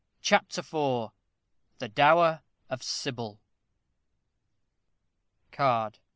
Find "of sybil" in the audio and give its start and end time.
2.71-3.39